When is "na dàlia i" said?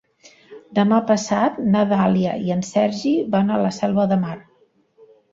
1.75-2.53